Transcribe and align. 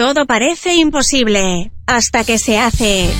Todo 0.00 0.24
parece 0.24 0.76
imposible 0.76 1.72
hasta 1.86 2.24
que 2.24 2.38
se 2.38 2.58
hace. 2.58 3.10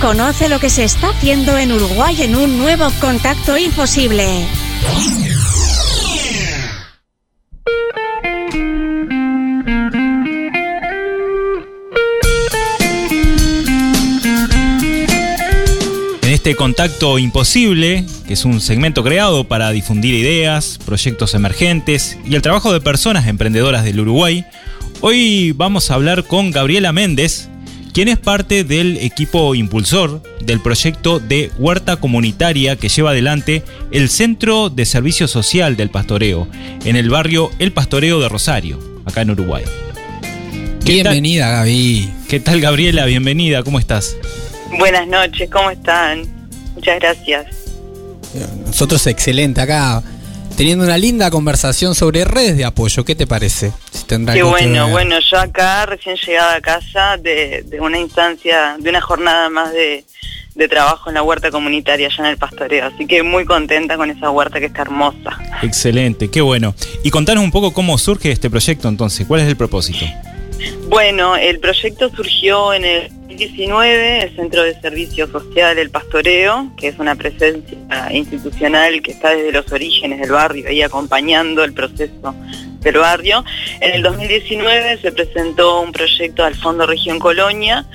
Conoce 0.00 0.48
lo 0.48 0.60
que 0.60 0.70
se 0.70 0.84
está 0.84 1.08
haciendo 1.08 1.58
en 1.58 1.72
Uruguay 1.72 2.22
en 2.22 2.36
un 2.36 2.56
nuevo 2.56 2.88
contacto 3.00 3.58
imposible. 3.58 4.24
En 16.22 16.30
este 16.30 16.54
contacto 16.54 17.18
imposible, 17.18 18.06
que 18.28 18.34
es 18.34 18.44
un 18.44 18.60
segmento 18.60 19.02
creado 19.02 19.48
para 19.48 19.72
difundir 19.72 20.14
ideas, 20.14 20.78
proyectos 20.86 21.34
emergentes 21.34 22.16
y 22.24 22.36
el 22.36 22.42
trabajo 22.42 22.72
de 22.72 22.80
personas 22.80 23.26
emprendedoras 23.26 23.82
del 23.82 23.98
Uruguay, 23.98 24.46
Hoy 25.02 25.52
vamos 25.52 25.90
a 25.90 25.94
hablar 25.94 26.24
con 26.24 26.50
Gabriela 26.50 26.92
Méndez, 26.92 27.48
quien 27.94 28.08
es 28.08 28.18
parte 28.18 28.64
del 28.64 28.98
equipo 28.98 29.54
impulsor 29.54 30.22
del 30.44 30.60
proyecto 30.60 31.18
de 31.18 31.50
huerta 31.58 31.96
comunitaria 31.96 32.76
que 32.76 32.90
lleva 32.90 33.12
adelante 33.12 33.62
el 33.92 34.10
Centro 34.10 34.68
de 34.68 34.84
Servicio 34.84 35.26
Social 35.26 35.74
del 35.78 35.88
Pastoreo, 35.88 36.48
en 36.84 36.96
el 36.96 37.08
barrio 37.08 37.50
El 37.58 37.72
Pastoreo 37.72 38.20
de 38.20 38.28
Rosario, 38.28 38.78
acá 39.06 39.22
en 39.22 39.30
Uruguay. 39.30 39.64
Bienvenida, 40.84 41.48
Gaby. 41.50 42.12
¿Qué 42.28 42.38
tal, 42.38 42.60
Gabriela? 42.60 43.06
Bienvenida, 43.06 43.62
¿cómo 43.62 43.78
estás? 43.78 44.18
Buenas 44.78 45.08
noches, 45.08 45.48
¿cómo 45.50 45.70
están? 45.70 46.24
Muchas 46.74 47.00
gracias. 47.00 47.46
Nosotros 48.66 49.06
excelente 49.06 49.62
acá, 49.62 50.02
teniendo 50.60 50.84
una 50.84 50.98
linda 50.98 51.30
conversación 51.30 51.94
sobre 51.94 52.22
redes 52.22 52.54
de 52.54 52.66
apoyo. 52.66 53.02
¿Qué 53.02 53.14
te 53.14 53.26
parece? 53.26 53.72
Qué 54.06 54.42
bueno, 54.42 54.90
bueno, 54.90 55.16
yo 55.18 55.38
acá 55.38 55.86
recién 55.86 56.16
llegada 56.16 56.56
a 56.56 56.60
casa 56.60 57.16
de, 57.16 57.64
una 57.80 57.98
instancia, 57.98 58.76
de 58.78 58.90
una 58.90 59.00
jornada 59.00 59.48
más 59.48 59.72
de, 59.72 60.04
trabajo 60.68 61.08
en 61.08 61.14
la 61.14 61.22
huerta 61.22 61.50
comunitaria 61.50 62.08
allá 62.08 62.24
en 62.24 62.26
el 62.26 62.36
pastoreo, 62.36 62.90
así 62.94 63.06
que 63.06 63.22
muy 63.22 63.46
contenta 63.46 63.96
con 63.96 64.10
esa 64.10 64.30
huerta 64.30 64.60
que 64.60 64.66
está 64.66 64.82
hermosa. 64.82 65.38
Excelente, 65.62 66.30
qué 66.30 66.42
bueno. 66.42 66.74
Y 67.02 67.08
contanos 67.08 67.42
un 67.42 67.52
poco 67.52 67.72
cómo 67.72 67.96
surge 67.96 68.30
este 68.30 68.50
proyecto 68.50 68.86
entonces, 68.86 69.26
¿cuál 69.26 69.40
es 69.40 69.48
el 69.48 69.56
propósito? 69.56 70.04
Bueno, 70.90 71.36
el 71.36 71.58
proyecto 71.58 72.10
surgió 72.14 72.74
en 72.74 72.84
el 72.84 73.19
2019, 73.30 74.22
el 74.24 74.36
Centro 74.36 74.62
de 74.64 74.80
Servicio 74.80 75.28
Social 75.28 75.78
El 75.78 75.90
Pastoreo, 75.90 76.72
que 76.76 76.88
es 76.88 76.98
una 76.98 77.14
presencia 77.14 77.78
institucional 78.10 79.00
que 79.02 79.12
está 79.12 79.30
desde 79.30 79.52
los 79.52 79.70
orígenes 79.70 80.20
del 80.20 80.32
barrio, 80.32 80.68
ahí 80.68 80.82
acompañando 80.82 81.62
el 81.62 81.72
proceso 81.72 82.34
del 82.80 82.96
barrio. 82.96 83.44
En 83.80 83.92
el 83.92 84.02
2019 84.02 84.98
se 84.98 85.12
presentó 85.12 85.80
un 85.80 85.92
proyecto 85.92 86.44
al 86.44 86.56
Fondo 86.56 86.86
Región 86.86 87.20
Colonia 87.20 87.86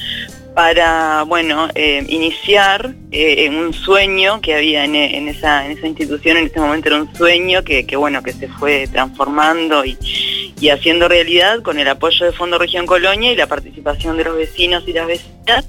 para, 0.56 1.24
bueno, 1.24 1.68
eh, 1.76 2.04
iniciar 2.08 2.96
eh, 3.12 3.50
un 3.50 3.74
sueño 3.74 4.40
que 4.40 4.56
había 4.56 4.86
en, 4.86 5.28
esa, 5.28 5.70
institución, 5.70 6.38
en 6.38 6.46
ese 6.46 6.62
momento 6.62 6.88
era 6.88 7.02
un 7.02 7.14
sueño 7.14 7.64
que, 7.64 7.86
bueno, 7.98 8.24
que 8.24 8.32
se 8.32 8.48
fue 8.48 8.88
transformando 8.88 9.84
y, 9.84 9.98
y, 10.60 10.70
haciendo 10.70 11.10
realidad 11.10 11.62
con 11.62 11.78
el 11.78 11.90
apoyo 11.90 12.26
de 12.26 12.32
Fondo 12.32 12.58
Región 12.58 12.86
Colonia 12.86 13.34
y 13.34 13.36
la 13.36 13.48
participación 13.48 14.16
de 14.16 14.24
los 14.24 14.38
vecinos 14.38 14.88
y 14.88 14.94
las 14.94 15.08
vecinas, 15.08 15.66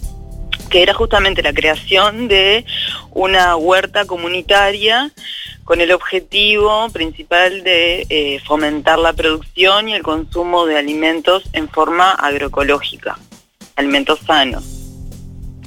que 0.71 0.83
era 0.83 0.95
justamente 0.95 1.43
la 1.43 1.53
creación 1.53 2.29
de 2.29 2.65
una 3.11 3.57
huerta 3.57 4.05
comunitaria 4.05 5.11
con 5.65 5.81
el 5.81 5.91
objetivo 5.91 6.89
principal 6.91 7.65
de 7.65 8.07
eh, 8.09 8.41
fomentar 8.47 9.01
la 9.01 9.13
producción 9.13 9.89
y 9.89 9.95
el 9.95 10.05
consumo 10.05 10.65
de 10.65 10.79
alimentos 10.79 11.43
en 11.53 11.69
forma 11.69 12.13
agroecológica, 12.13 13.19
alimentos 13.75 14.21
sanos. 14.21 14.76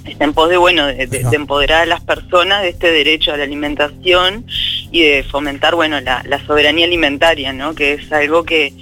Está 0.05 0.23
en 0.23 0.33
pos 0.33 0.50
de, 0.50 0.58
bueno, 0.58 0.88
de, 0.88 1.25
empoderar 1.31 1.83
a 1.83 1.86
las 1.86 2.02
personas 2.02 2.64
de 2.64 2.69
este 2.69 2.92
derecho 2.92 3.33
a 3.33 3.38
la 3.38 3.44
alimentación 3.44 4.45
y 4.92 5.04
de 5.04 5.23
fomentar, 5.23 5.76
bueno, 5.76 5.99
la, 6.02 6.23
soberanía 6.48 6.86
alimentaria, 6.86 7.54
¿no? 7.54 7.76
Que 7.76 7.93
es 7.93 8.11
algo 8.11 8.43
que 8.43 8.73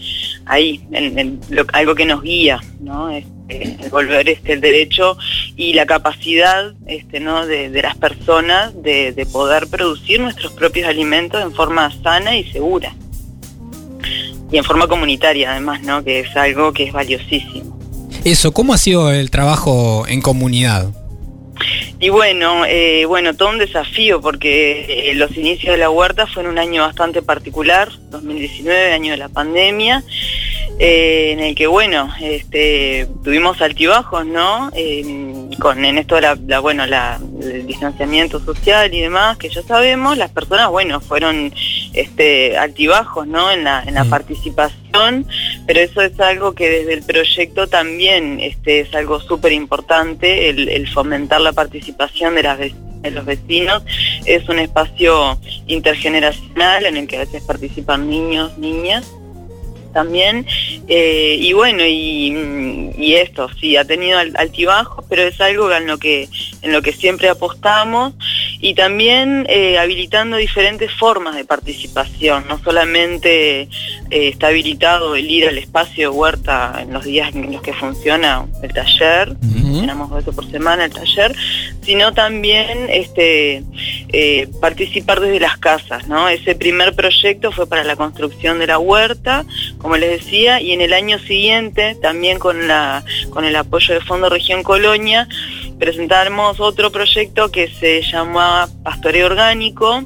ahí, 0.45 0.81
algo 1.73 1.95
que 1.95 2.05
nos 2.05 2.21
guía, 2.21 2.61
¿no? 2.79 3.09
Este, 3.09 3.37
el 3.49 3.89
volver 3.89 4.29
este, 4.29 4.53
el 4.53 4.61
derecho 4.61 5.17
y 5.55 5.73
la 5.73 5.85
capacidad 5.85 6.73
este, 6.85 7.19
¿no? 7.19 7.45
de, 7.45 7.69
las 7.69 7.95
personas 7.95 8.73
de, 8.81 9.27
poder 9.31 9.67
producir 9.67 10.19
nuestros 10.19 10.53
propios 10.53 10.87
alimentos 10.87 11.41
en 11.41 11.53
forma 11.53 11.91
sana 12.03 12.35
y 12.35 12.49
segura. 12.51 12.95
Y 14.51 14.57
en 14.57 14.63
forma 14.63 14.87
comunitaria 14.87 15.51
además, 15.51 15.81
¿no? 15.83 16.03
que 16.03 16.21
es 16.21 16.35
algo 16.35 16.71
que 16.71 16.83
es 16.83 16.93
valiosísimo. 16.93 17.77
Eso, 18.23 18.51
¿cómo 18.51 18.73
ha 18.73 18.77
sido 18.77 19.11
el 19.11 19.29
trabajo 19.29 20.05
en 20.07 20.21
comunidad? 20.21 20.93
Y 21.99 22.09
bueno, 22.09 22.63
eh, 22.65 23.05
bueno, 23.05 23.35
todo 23.35 23.49
un 23.49 23.57
desafío 23.57 24.21
porque 24.21 25.09
eh, 25.09 25.15
los 25.15 25.35
inicios 25.35 25.73
de 25.73 25.79
la 25.79 25.89
huerta 25.89 26.27
fue 26.27 26.43
en 26.43 26.49
un 26.49 26.59
año 26.59 26.83
bastante 26.83 27.23
particular, 27.23 27.89
2019, 28.11 28.93
año 28.93 29.11
de 29.11 29.17
la 29.17 29.29
pandemia, 29.29 30.03
eh, 30.79 31.31
en 31.31 31.39
el 31.39 31.55
que, 31.55 31.65
bueno, 31.65 32.13
este, 32.21 33.07
tuvimos 33.23 33.59
altibajos, 33.61 34.27
¿no? 34.27 34.71
con 35.59 35.83
en 35.83 35.97
esto 35.97 36.21
la, 36.21 36.35
bueno, 36.59 36.85
la, 36.85 37.19
el 37.41 37.65
distanciamiento 37.65 38.39
social 38.39 38.93
y 38.93 39.01
demás, 39.01 39.37
que 39.37 39.49
ya 39.49 39.61
sabemos, 39.61 40.17
las 40.17 40.31
personas, 40.31 40.69
bueno, 40.69 40.99
fueron 41.01 41.53
este, 41.93 42.57
altibajos, 42.57 43.27
¿no? 43.27 43.51
En 43.51 43.63
la, 43.63 43.83
en 43.83 43.93
la 43.93 44.03
mm. 44.03 44.09
participación, 44.09 45.27
pero 45.65 45.79
eso 45.79 46.01
es 46.01 46.19
algo 46.19 46.53
que 46.53 46.69
desde 46.69 46.93
el 46.93 47.03
proyecto 47.03 47.67
también 47.67 48.39
este, 48.39 48.81
es 48.81 48.93
algo 48.95 49.19
súper 49.19 49.51
importante, 49.51 50.49
el, 50.49 50.87
fomentar 50.89 51.41
la 51.41 51.53
participación 51.53 52.35
de 52.35 52.43
las 52.43 52.59
de 52.59 53.11
los 53.11 53.25
vecinos. 53.25 53.83
Es 54.25 54.49
un 54.49 54.59
espacio 54.59 55.39
intergeneracional 55.67 56.85
en 56.85 56.97
el 56.97 57.07
que 57.07 57.17
a 57.17 57.19
veces 57.19 57.43
participan 57.43 58.09
niños, 58.09 58.57
niñas 58.57 59.05
también. 59.93 60.45
Eh, 60.87 61.37
y 61.39 61.53
bueno, 61.53 61.83
y, 61.85 63.15
esto, 63.15 63.49
sí, 63.59 63.77
ha 63.77 63.85
tenido 63.85 64.19
altibajos, 64.19 65.05
pero 65.09 65.23
es 65.23 65.39
algo 65.41 65.71
en 65.71 65.87
lo 65.87 65.97
que, 65.97 66.27
en 66.61 66.71
lo 66.71 66.81
que 66.81 66.93
siempre 66.93 67.29
apostamos 67.29 68.13
y 68.59 68.73
también 68.73 69.45
eh, 69.49 69.77
habilitando 69.77 70.37
diferentes 70.37 70.91
formas 70.91 71.35
de 71.35 71.45
participación, 71.45 72.45
no 72.47 72.59
solamente 72.59 73.61
eh, 73.61 73.67
está 74.09 74.47
habilitado 74.47 75.15
el 75.15 75.29
ir 75.29 75.47
al 75.47 75.57
espacio 75.57 76.11
huerta 76.11 76.79
en 76.81 76.93
los 76.93 77.05
días 77.05 77.33
en 77.33 77.51
los 77.51 77.61
que 77.61 77.73
funciona 77.73 78.45
el 78.61 78.73
taller, 78.73 79.35
tenemos 79.39 80.09
dos 80.09 80.19
veces 80.19 80.35
por 80.35 80.49
semana 80.49 80.85
el 80.85 80.93
taller, 80.93 81.35
sino 81.87 82.13
también 82.13 82.89
este, 82.89 83.63
eh, 84.09 84.49
participar 84.59 85.21
desde 85.21 85.39
las 85.39 85.57
casas, 85.57 86.05
¿no? 86.09 86.27
Ese 86.27 86.53
primer 86.53 86.93
proyecto 86.93 87.53
fue 87.53 87.65
para 87.65 87.85
la 87.85 87.95
construcción 87.95 88.59
de 88.59 88.67
la 88.67 88.77
huerta, 88.77 89.45
como 89.77 89.95
les 89.95 90.19
decía, 90.19 90.59
y 90.59 90.73
en 90.73 90.81
el 90.81 90.91
año 90.91 91.17
siguiente, 91.17 91.95
también 92.01 92.39
con, 92.39 92.67
la, 92.67 93.05
con 93.29 93.45
el 93.45 93.55
apoyo 93.55 93.93
de 93.93 94.01
Fondo 94.01 94.27
Región 94.27 94.63
Colonia, 94.63 95.29
presentamos 95.79 96.59
otro 96.59 96.91
proyecto 96.91 97.51
que 97.51 97.69
se 97.69 98.01
llama 98.01 98.67
Pastoreo 98.83 99.27
Orgánico, 99.27 100.03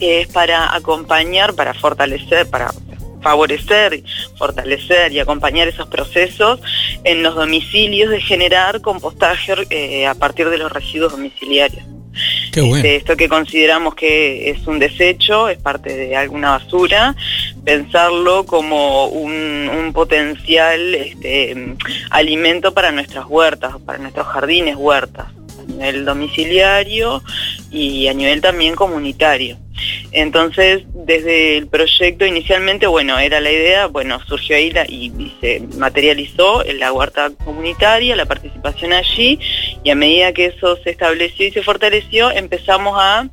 que 0.00 0.22
es 0.22 0.26
para 0.26 0.74
acompañar, 0.74 1.54
para 1.54 1.74
fortalecer, 1.74 2.50
para 2.50 2.72
favorecer, 3.24 4.02
fortalecer 4.36 5.10
y 5.12 5.18
acompañar 5.18 5.66
esos 5.66 5.88
procesos 5.88 6.60
en 7.04 7.22
los 7.22 7.34
domicilios 7.34 8.10
de 8.10 8.20
generar 8.20 8.82
compostaje 8.82 9.54
eh, 9.70 10.06
a 10.06 10.14
partir 10.14 10.50
de 10.50 10.58
los 10.58 10.70
residuos 10.70 11.12
domiciliarios. 11.12 11.84
Este, 12.54 12.96
esto 12.96 13.16
que 13.16 13.28
consideramos 13.28 13.96
que 13.96 14.50
es 14.50 14.66
un 14.68 14.78
desecho, 14.78 15.48
es 15.48 15.58
parte 15.58 15.92
de 15.96 16.14
alguna 16.14 16.50
basura, 16.50 17.16
pensarlo 17.64 18.46
como 18.46 19.06
un, 19.06 19.90
potencial 19.92 20.94
este, 20.94 21.76
alimento 22.10 22.74
para 22.74 22.92
nuestras 22.92 23.26
huertas, 23.26 23.74
para 23.84 23.98
nuestros 23.98 24.26
jardines 24.26 24.76
huertas, 24.76 25.26
a 25.58 25.72
nivel 25.72 26.04
domiciliario 26.04 27.22
y 27.70 28.06
a 28.08 28.14
nivel 28.14 28.40
también 28.40 28.74
comunitario. 28.74 29.63
Entonces, 30.14 30.84
desde 30.94 31.56
el 31.56 31.66
proyecto 31.66 32.24
inicialmente, 32.24 32.86
bueno, 32.86 33.18
era 33.18 33.40
la 33.40 33.50
idea, 33.50 33.86
bueno, 33.86 34.20
surgió 34.28 34.54
ahí 34.54 34.72
y, 34.88 35.34
se 35.40 35.60
materializó 35.76 36.64
en 36.64 36.78
la 36.78 36.92
huerta 36.92 37.32
comunitaria, 37.44 38.14
la 38.14 38.24
participación 38.24 38.92
allí, 38.92 39.40
y 39.82 39.90
a 39.90 39.96
medida 39.96 40.32
que 40.32 40.46
eso 40.46 40.76
se 40.84 40.90
estableció 40.90 41.48
y 41.48 41.50
se 41.50 41.62
fortaleció, 41.62 42.30
empezamos 42.30 42.94
a 42.96 43.28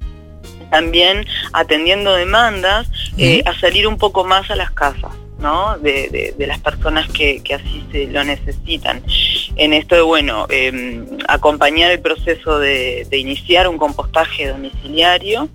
también 0.72 1.28
atendiendo 1.54 2.16
demandas, 2.16 2.90
eh, 3.16 3.44
a 3.46 3.54
salir 3.60 3.88
un 3.88 4.00
poco 4.00 4.24
más 4.24 4.50
a 4.50 4.56
las 4.56 4.72
casas. 4.72 5.12
¿no? 5.42 5.78
De, 5.80 6.34
las 6.38 6.60
personas 6.60 7.10
que, 7.12 7.42
así 7.54 7.84
se 7.92 8.08
lo 8.08 8.24
necesitan. 8.24 9.04
En 9.56 9.74
esto 9.74 9.96
de, 9.96 10.02
bueno, 10.02 10.48
em, 10.50 11.06
acompañar 11.28 11.92
el 11.92 12.00
proceso 12.00 12.60
de, 12.60 13.08
iniciar 13.12 13.68
un 13.68 13.78
compostaje 13.78 14.48
domiciliario, 14.48 15.50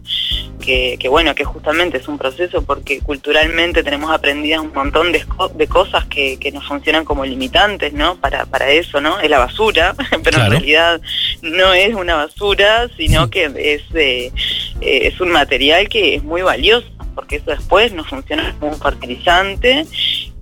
que, 0.58 0.96
que, 0.98 1.08
bueno, 1.08 1.34
que 1.34 1.44
justamente 1.44 1.98
es 1.98 2.08
un 2.08 2.18
proceso 2.18 2.62
porque 2.62 3.00
culturalmente 3.00 3.82
tenemos 3.82 4.10
aprendidas 4.10 4.60
un 4.60 4.72
montón 4.72 5.12
de, 5.12 5.24
de 5.54 5.66
cosas 5.66 6.04
que, 6.06 6.38
que, 6.38 6.52
nos 6.52 6.66
funcionan 6.66 7.04
como 7.04 7.24
limitantes, 7.24 7.92
¿no? 7.92 8.16
Para, 8.16 8.46
para 8.46 8.70
eso, 8.70 9.00
¿no? 9.00 9.20
Es 9.20 9.30
la 9.30 9.38
basura, 9.38 9.94
pero 10.24 10.42
en 10.42 10.50
realidad 10.50 11.00
no 11.42 11.74
es 11.74 11.94
una 11.94 12.14
basura, 12.16 12.88
sino 12.96 13.30
que 13.30 13.44
es, 13.44 13.82
eh, 13.94 14.32
eh, 14.80 15.00
es 15.08 15.20
un 15.20 15.30
material 15.30 15.88
que 15.88 16.16
es 16.16 16.22
muy 16.22 16.42
valioso 16.42 16.86
porque 17.14 17.36
eso 17.36 17.50
después 17.50 17.92
nos 17.92 18.06
funciona 18.08 18.54
como 18.60 18.72
un 18.72 18.78
fertilizante 18.78 19.86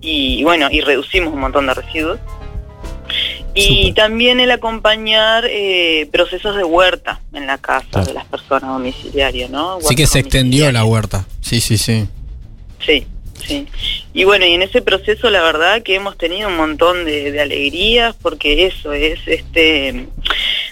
y 0.01 0.43
bueno, 0.43 0.67
y 0.69 0.81
reducimos 0.81 1.33
un 1.33 1.39
montón 1.39 1.65
de 1.65 1.73
residuos. 1.73 2.19
Y 3.55 3.93
también 3.93 4.41
el 4.41 4.51
acompañar 4.51 5.45
eh, 5.49 6.09
procesos 6.11 6.57
de 6.57 6.65
huerta 6.65 7.21
en 7.33 7.47
la 7.47 7.57
casa 7.57 8.03
de 8.03 8.13
las 8.13 8.25
personas 8.25 8.69
domiciliarias, 8.69 9.49
¿no? 9.49 9.79
sí 9.79 9.95
que 9.95 10.07
se 10.07 10.19
extendió 10.19 10.69
la 10.73 10.83
huerta, 10.83 11.25
sí, 11.41 11.61
sí, 11.61 11.77
sí. 11.77 12.05
Sí, 12.85 13.07
sí. 13.47 13.65
Y 14.13 14.25
bueno, 14.25 14.45
y 14.45 14.53
en 14.53 14.61
ese 14.61 14.81
proceso 14.81 15.29
la 15.29 15.41
verdad 15.41 15.81
que 15.83 15.95
hemos 15.95 16.17
tenido 16.17 16.49
un 16.49 16.57
montón 16.57 17.05
de, 17.05 17.31
de 17.31 17.41
alegrías 17.41 18.13
porque 18.21 18.65
eso 18.65 18.91
es, 18.91 19.19
este, 19.25 20.07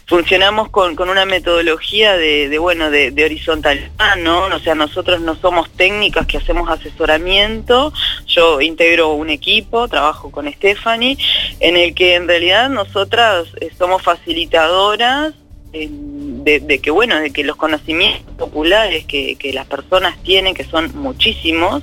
funcionamos 0.06 0.70
con, 0.70 0.96
con 0.96 1.10
una 1.10 1.26
metodología 1.26 2.18
de, 2.18 2.50
de 2.50 2.58
bueno, 2.58 2.90
de, 2.90 3.24
horizontalidad, 3.24 4.16
¿no? 4.18 4.46
O 4.46 4.60
sea, 4.60 4.76
nosotros 4.76 5.22
no 5.22 5.36
somos 5.36 5.70
técnicas 5.72 6.28
que 6.28 6.38
hacemos 6.38 6.70
asesoramiento, 6.70 7.94
yo 8.28 8.62
integro 8.62 9.14
un 9.14 9.30
equipo, 9.30 9.88
trabajo 9.88 10.32
con 10.32 10.52
Stephanie, 10.52 11.18
en 11.60 11.78
el 11.78 11.94
que 11.94 12.16
en 12.16 12.28
realidad 12.28 12.70
nosotras 12.70 13.48
eh, 13.62 13.70
somos 13.78 14.02
facilitadoras 14.02 15.34
de, 15.72 16.60
de, 16.60 16.80
que 16.80 16.92
bueno, 16.92 17.20
de 17.20 17.32
que 17.32 17.44
los 17.44 17.56
conocimientos 17.56 18.36
populares 18.38 19.06
que, 19.06 19.36
que 19.38 19.54
las 19.54 19.66
personas 19.66 20.22
tienen, 20.22 20.54
que 20.54 20.66
son 20.66 20.92
muchísimos 20.96 21.82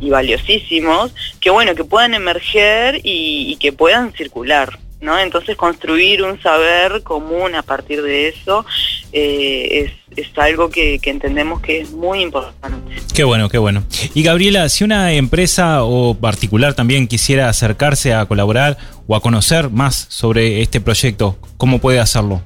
y 0.00 0.10
valiosísimos, 0.10 1.14
que 1.40 1.48
bueno, 1.48 1.74
que 1.74 1.84
puedan 1.84 2.12
emerger 2.12 3.00
y 3.02 3.56
que 3.56 3.72
puedan 3.72 4.12
circular. 4.12 4.78
¿No? 5.00 5.18
Entonces 5.18 5.56
construir 5.56 6.22
un 6.22 6.40
saber 6.40 7.02
común 7.02 7.54
a 7.54 7.62
partir 7.62 8.02
de 8.02 8.28
eso 8.28 8.64
eh, 9.12 9.92
es, 10.10 10.18
es, 10.18 10.38
algo 10.38 10.70
que, 10.70 10.98
que, 10.98 11.10
entendemos 11.10 11.60
que 11.60 11.80
es 11.80 11.90
muy 11.92 12.20
importante. 12.20 12.96
Qué 13.14 13.24
bueno, 13.24 13.48
qué 13.48 13.58
bueno. 13.58 13.84
Y 14.14 14.22
Gabriela, 14.22 14.68
si 14.68 14.84
una 14.84 15.12
empresa 15.12 15.84
o 15.84 16.14
particular 16.14 16.74
también 16.74 17.06
quisiera 17.06 17.48
acercarse 17.48 18.14
a 18.14 18.26
colaborar 18.26 18.78
o 19.06 19.16
a 19.16 19.20
conocer 19.20 19.70
más 19.70 20.06
sobre 20.08 20.62
este 20.62 20.80
proyecto, 20.80 21.36
¿cómo 21.56 21.78
puede 21.78 22.00
hacerlo? 22.00 22.42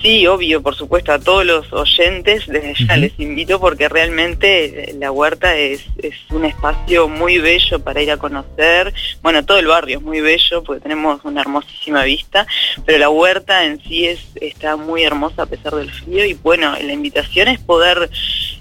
Sí, 0.00 0.26
obvio, 0.26 0.62
por 0.62 0.76
supuesto, 0.76 1.12
a 1.12 1.18
todos 1.18 1.44
los 1.44 1.72
oyentes 1.72 2.46
desde 2.46 2.74
ya 2.74 2.94
uh 2.94 2.96
-huh. 2.96 3.00
les 3.00 3.18
invito 3.18 3.58
porque 3.58 3.88
realmente 3.88 4.94
la 4.98 5.10
huerta 5.10 5.56
es, 5.56 5.84
es, 6.00 6.14
un 6.30 6.44
espacio 6.44 7.08
muy 7.08 7.38
bello 7.38 7.80
para 7.80 8.00
ir 8.00 8.10
a 8.12 8.16
conocer. 8.16 8.94
Bueno, 9.22 9.44
todo 9.44 9.58
el 9.58 9.66
barrio 9.66 9.98
es 9.98 10.04
muy 10.04 10.20
bello 10.20 10.62
porque 10.62 10.82
tenemos 10.82 11.20
una 11.24 11.40
hermosísima 11.40 12.04
vista, 12.04 12.46
pero 12.86 12.98
la 12.98 13.10
huerta 13.10 13.64
en 13.64 13.82
sí 13.82 14.06
es, 14.06 14.20
está 14.40 14.76
muy 14.76 15.02
hermosa 15.02 15.42
a 15.42 15.46
pesar 15.46 15.74
del 15.74 15.90
frío 15.90 16.24
y 16.24 16.34
bueno, 16.34 16.76
la 16.80 16.92
invitación 16.92 17.48
es 17.48 17.58
poder 17.58 18.08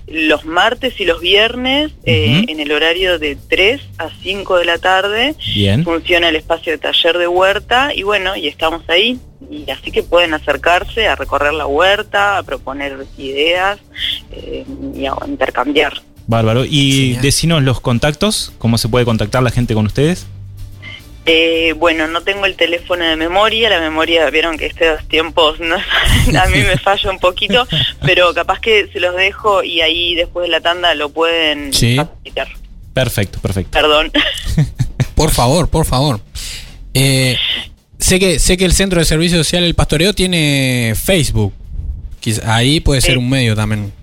los 0.07 0.45
martes 0.45 0.99
y 0.99 1.05
los 1.05 1.19
viernes 1.19 1.91
uh 1.91 1.95
-huh. 1.95 2.01
eh, 2.05 2.45
en 2.47 2.59
el 2.59 2.71
horario 2.71 3.19
de 3.19 3.37
3 3.49 3.81
a 3.97 4.09
5 4.21 4.57
de 4.57 4.65
la 4.65 4.77
tarde. 4.77 5.35
Bien. 5.53 5.83
Funciona 5.83 6.29
el 6.29 6.35
espacio 6.35 6.71
de 6.71 6.77
taller 6.77 7.17
de 7.17 7.27
huerta 7.27 7.93
y 7.93 8.03
bueno, 8.03 8.35
y 8.35 8.47
estamos 8.47 8.83
ahí 8.89 9.19
y 9.49 9.69
así 9.69 9.91
que 9.91 10.03
pueden 10.03 10.33
acercarse 10.33 11.07
a 11.07 11.15
recorrer 11.15 11.53
la 11.53 11.67
huerta, 11.67 12.37
a 12.37 12.43
proponer 12.43 13.05
ideas 13.17 13.79
eh, 14.31 14.65
y 14.95 15.05
a 15.05 15.13
intercambiar. 15.27 16.01
Bárbaro. 16.27 16.65
Y 16.65 17.15
sí, 17.15 17.17
decinos 17.21 17.63
los 17.63 17.79
contactos, 17.79 18.51
cómo 18.57 18.77
se 18.77 18.89
puede 18.89 19.05
contactar 19.05 19.43
la 19.43 19.51
gente 19.51 19.73
con 19.73 19.85
ustedes. 19.85 20.27
Eh, 21.29 21.73
bueno, 21.77 22.07
no 22.07 22.21
tengo 22.21 22.45
el 22.45 22.55
teléfono 22.55 23.03
de 23.03 23.17
memoria, 23.17 23.69
la 23.69 23.81
memoria, 23.81 24.29
vieron 24.29 24.57
que 24.57 24.67
estos 24.67 25.05
tiempos 25.09 25.59
no, 25.59 25.75
a 26.39 26.47
mí 26.47 26.59
me 26.59 26.77
falla 26.77 27.11
un 27.11 27.19
poquito, 27.19 27.67
pero 28.01 28.33
capaz 28.33 28.61
que 28.61 28.87
se 28.93 29.01
los 29.01 29.13
dejo 29.13 29.61
y 29.61 29.81
ahí 29.81 30.15
después 30.15 30.45
de 30.45 30.51
la 30.51 30.61
tanda 30.61 30.95
lo 30.95 31.09
pueden 31.09 31.73
sí. 31.73 31.97
Perfecto, 32.93 33.39
perfecto. 33.39 33.71
Perdón. 33.71 34.11
por 35.15 35.31
favor, 35.31 35.69
por 35.69 35.85
favor. 35.85 36.21
Eh, 36.93 37.37
sé 37.99 38.19
que 38.19 38.39
sé 38.39 38.55
que 38.55 38.65
el 38.65 38.71
Centro 38.71 38.99
de 38.99 39.05
Servicio 39.05 39.37
Social 39.37 39.65
El 39.65 39.75
Pastoreo 39.75 40.13
tiene 40.13 40.93
Facebook. 40.95 41.53
Ahí 42.45 42.79
puede 42.79 43.01
ser 43.01 43.17
un 43.17 43.29
medio 43.29 43.55
también. 43.55 43.93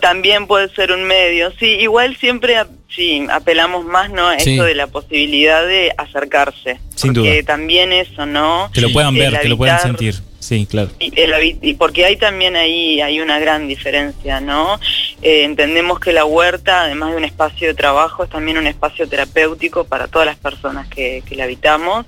También 0.00 0.46
puede 0.46 0.68
ser 0.74 0.92
un 0.92 1.04
medio. 1.04 1.50
Sí, 1.58 1.66
igual 1.80 2.16
siempre 2.18 2.56
sí, 2.94 3.26
apelamos 3.30 3.84
más 3.84 4.10
¿no? 4.10 4.28
a 4.28 4.38
sí. 4.38 4.52
esto 4.52 4.64
de 4.64 4.74
la 4.74 4.86
posibilidad 4.86 5.66
de 5.66 5.92
acercarse. 5.96 6.78
Sin 6.94 7.12
porque 7.14 7.42
duda. 7.42 7.46
también 7.54 7.92
eso, 7.92 8.26
¿no? 8.26 8.70
Que 8.72 8.80
lo 8.80 8.92
puedan 8.92 9.14
ver, 9.14 9.38
que 9.40 9.48
lo 9.48 9.56
puedan 9.56 9.80
sentir. 9.80 10.14
Sí, 10.38 10.66
claro. 10.66 10.90
Y, 10.98 11.18
el, 11.18 11.58
y, 11.62 11.72
porque 11.74 12.04
hay 12.04 12.16
también 12.16 12.54
ahí 12.54 13.00
hay 13.00 13.20
una 13.20 13.38
gran 13.38 13.66
diferencia, 13.66 14.40
¿no? 14.40 14.78
Eh, 15.22 15.44
entendemos 15.44 15.98
que 16.00 16.12
la 16.12 16.26
huerta, 16.26 16.82
además 16.82 17.12
de 17.12 17.16
un 17.16 17.24
espacio 17.24 17.68
de 17.68 17.74
trabajo, 17.74 18.24
es 18.24 18.30
también 18.30 18.58
un 18.58 18.66
espacio 18.66 19.08
terapéutico 19.08 19.84
para 19.84 20.06
todas 20.06 20.26
las 20.26 20.36
personas 20.36 20.86
que, 20.88 21.22
que 21.26 21.34
la 21.34 21.44
habitamos 21.44 22.04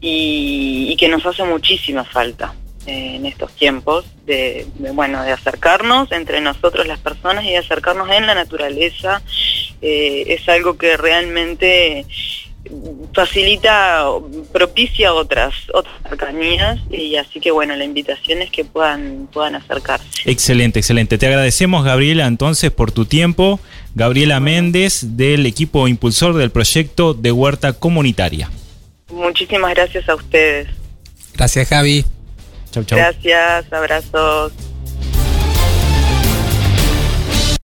y, 0.00 0.86
y 0.88 0.96
que 0.96 1.08
nos 1.08 1.26
hace 1.26 1.42
muchísima 1.42 2.04
falta 2.04 2.54
eh, 2.86 3.16
en 3.16 3.24
estos 3.24 3.50
tiempos 3.52 4.04
de, 4.26 4.66
de, 4.74 4.90
bueno 4.90 5.22
de 5.22 5.32
acercarnos 5.32 6.12
entre 6.12 6.42
nosotros 6.42 6.86
las 6.86 6.98
personas 6.98 7.44
y 7.44 7.50
de 7.50 7.56
acercarnos 7.56 8.10
en 8.10 8.26
la 8.26 8.34
naturaleza 8.34 9.22
eh, 9.86 10.24
es 10.28 10.48
algo 10.48 10.78
que 10.78 10.96
realmente 10.96 12.06
facilita 13.12 14.06
propicia 14.50 15.12
otras 15.12 15.52
otras 15.74 15.94
cercanías 16.08 16.80
y 16.90 17.16
así 17.16 17.38
que 17.38 17.50
bueno 17.50 17.76
la 17.76 17.84
invitación 17.84 18.40
es 18.40 18.50
que 18.50 18.64
puedan 18.64 19.28
puedan 19.30 19.56
acercarse. 19.56 20.06
Excelente 20.24 20.78
excelente. 20.78 21.18
Te 21.18 21.26
agradecemos 21.26 21.84
Gabriela 21.84 22.26
entonces 22.26 22.70
por 22.70 22.92
tu 22.92 23.04
tiempo. 23.04 23.60
Gabriela 23.94 24.40
Méndez 24.40 25.16
del 25.18 25.44
equipo 25.44 25.86
impulsor 25.86 26.34
del 26.34 26.50
proyecto 26.50 27.12
de 27.12 27.30
huerta 27.30 27.74
comunitaria. 27.74 28.50
Muchísimas 29.12 29.74
gracias 29.74 30.08
a 30.08 30.14
ustedes. 30.14 30.68
Gracias 31.34 31.68
Javi. 31.68 32.06
Chau, 32.70 32.84
chau. 32.84 32.98
Gracias, 32.98 33.70
abrazos. 33.70 34.52